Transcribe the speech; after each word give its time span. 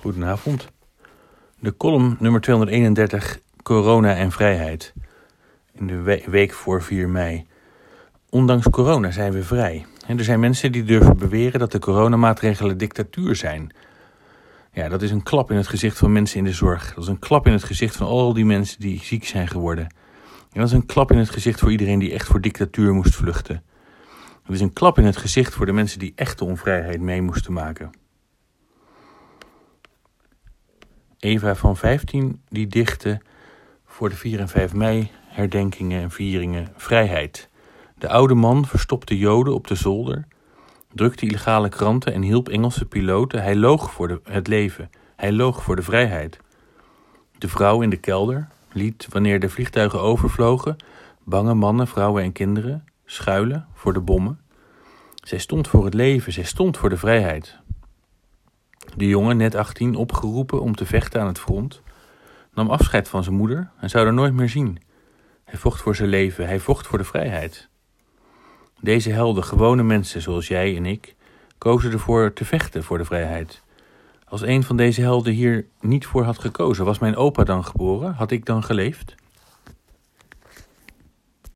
Goedenavond. 0.00 0.68
De 1.58 1.76
column 1.76 2.16
nummer 2.18 2.40
231, 2.40 3.38
Corona 3.62 4.14
en 4.14 4.30
Vrijheid. 4.32 4.92
In 5.72 5.86
de 5.86 5.96
we- 6.00 6.24
week 6.26 6.52
voor 6.52 6.82
4 6.82 7.08
mei. 7.08 7.46
Ondanks 8.30 8.68
corona 8.70 9.10
zijn 9.10 9.32
we 9.32 9.42
vrij. 9.42 9.86
En 10.06 10.18
er 10.18 10.24
zijn 10.24 10.40
mensen 10.40 10.72
die 10.72 10.84
durven 10.84 11.16
beweren 11.16 11.60
dat 11.60 11.72
de 11.72 11.78
coronamaatregelen 11.78 12.78
dictatuur 12.78 13.36
zijn. 13.36 13.70
Ja, 14.72 14.88
dat 14.88 15.02
is 15.02 15.10
een 15.10 15.22
klap 15.22 15.50
in 15.50 15.56
het 15.56 15.66
gezicht 15.68 15.98
van 15.98 16.12
mensen 16.12 16.38
in 16.38 16.44
de 16.44 16.52
zorg. 16.52 16.94
Dat 16.94 17.04
is 17.04 17.10
een 17.10 17.18
klap 17.18 17.46
in 17.46 17.52
het 17.52 17.64
gezicht 17.64 17.96
van 17.96 18.06
al 18.06 18.32
die 18.32 18.44
mensen 18.44 18.80
die 18.80 19.00
ziek 19.02 19.26
zijn 19.26 19.48
geworden. 19.48 19.84
En 20.52 20.60
dat 20.60 20.66
is 20.66 20.72
een 20.72 20.86
klap 20.86 21.10
in 21.10 21.18
het 21.18 21.30
gezicht 21.30 21.60
voor 21.60 21.70
iedereen 21.70 21.98
die 21.98 22.12
echt 22.12 22.26
voor 22.26 22.40
dictatuur 22.40 22.94
moest 22.94 23.14
vluchten. 23.14 23.62
Het 24.42 24.54
is 24.54 24.60
een 24.60 24.72
klap 24.72 24.98
in 24.98 25.04
het 25.04 25.16
gezicht 25.16 25.54
voor 25.54 25.66
de 25.66 25.72
mensen 25.72 25.98
die 25.98 26.12
echte 26.14 26.44
onvrijheid 26.44 27.00
mee 27.00 27.22
moesten 27.22 27.52
maken. 27.52 27.90
Eva 31.18 31.54
van 31.54 31.76
15 31.76 32.40
die 32.48 32.66
dichtte 32.66 33.20
voor 33.86 34.08
de 34.08 34.14
4 34.14 34.40
en 34.40 34.48
5 34.48 34.72
mei 34.74 35.10
herdenkingen 35.26 36.02
en 36.02 36.10
vieringen 36.10 36.68
vrijheid. 36.76 37.48
De 37.94 38.08
oude 38.08 38.34
man 38.34 38.66
verstopte 38.66 39.18
joden 39.18 39.54
op 39.54 39.66
de 39.66 39.74
zolder, 39.74 40.26
drukte 40.92 41.26
illegale 41.26 41.68
kranten 41.68 42.12
en 42.12 42.22
hielp 42.22 42.48
Engelse 42.48 42.84
piloten. 42.84 43.42
Hij 43.42 43.56
loog 43.56 43.92
voor 43.92 44.20
het 44.24 44.46
leven, 44.46 44.90
hij 45.16 45.32
loog 45.32 45.62
voor 45.62 45.76
de 45.76 45.82
vrijheid. 45.82 46.40
De 47.38 47.48
vrouw 47.48 47.82
in 47.82 47.90
de 47.90 47.96
kelder 47.96 48.48
liet, 48.72 49.06
wanneer 49.10 49.40
de 49.40 49.48
vliegtuigen 49.48 50.00
overvlogen, 50.00 50.76
bange 51.24 51.54
mannen, 51.54 51.86
vrouwen 51.86 52.22
en 52.22 52.32
kinderen 52.32 52.84
schuilen 53.04 53.66
voor 53.74 53.92
de 53.92 54.00
bommen. 54.00 54.40
Zij 55.14 55.38
stond 55.38 55.68
voor 55.68 55.84
het 55.84 55.94
leven, 55.94 56.32
zij 56.32 56.44
stond 56.44 56.76
voor 56.76 56.88
de 56.88 56.96
vrijheid. 56.96 57.58
De 58.98 59.06
jongen, 59.06 59.36
net 59.36 59.54
18, 59.54 59.94
opgeroepen 59.94 60.60
om 60.60 60.74
te 60.74 60.86
vechten 60.86 61.20
aan 61.20 61.26
het 61.26 61.38
front, 61.38 61.82
nam 62.54 62.70
afscheid 62.70 63.08
van 63.08 63.22
zijn 63.22 63.36
moeder 63.36 63.70
en 63.80 63.90
zou 63.90 64.04
haar 64.04 64.14
nooit 64.14 64.32
meer 64.32 64.48
zien. 64.48 64.78
Hij 65.44 65.58
vocht 65.58 65.80
voor 65.80 65.96
zijn 65.96 66.08
leven, 66.08 66.46
hij 66.46 66.58
vocht 66.58 66.86
voor 66.86 66.98
de 66.98 67.04
vrijheid. 67.04 67.68
Deze 68.80 69.10
helden, 69.10 69.44
gewone 69.44 69.82
mensen 69.82 70.22
zoals 70.22 70.48
jij 70.48 70.76
en 70.76 70.86
ik, 70.86 71.14
kozen 71.58 71.92
ervoor 71.92 72.32
te 72.32 72.44
vechten 72.44 72.84
voor 72.84 72.98
de 72.98 73.04
vrijheid. 73.04 73.62
Als 74.24 74.42
een 74.42 74.62
van 74.62 74.76
deze 74.76 75.00
helden 75.00 75.32
hier 75.32 75.66
niet 75.80 76.06
voor 76.06 76.22
had 76.22 76.38
gekozen, 76.38 76.84
was 76.84 76.98
mijn 76.98 77.16
opa 77.16 77.44
dan 77.44 77.64
geboren? 77.64 78.14
Had 78.14 78.30
ik 78.30 78.44
dan 78.44 78.64
geleefd? 78.64 79.14